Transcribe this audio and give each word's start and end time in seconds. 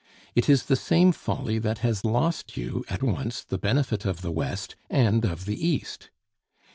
It 0.33 0.49
is 0.49 0.63
the 0.63 0.75
same 0.75 1.11
folly 1.11 1.59
that 1.59 1.77
has 1.85 2.03
lost 2.03 2.57
you 2.57 2.83
at 2.89 3.03
once 3.03 3.43
the 3.43 3.59
benefit 3.59 4.03
of 4.03 4.23
the 4.23 4.31
West 4.31 4.75
and 4.89 5.23
of 5.23 5.45
the 5.45 5.63
East. 5.63 6.09